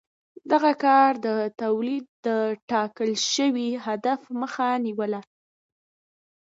دغه 0.51 0.71
کار 0.85 1.11
د 1.25 1.27
تولید 1.61 2.05
د 2.27 2.29
ټاکل 2.69 3.11
شوي 3.33 3.69
هدف 3.85 4.21
مخه 4.39 4.69
نیوله. 4.85 5.21